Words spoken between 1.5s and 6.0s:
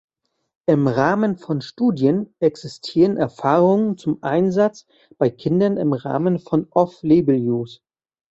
Studien existieren Erfahrungen zum Einsatz bei Kindern im